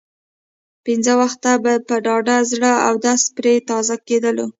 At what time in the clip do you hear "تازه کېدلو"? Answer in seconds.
3.69-4.47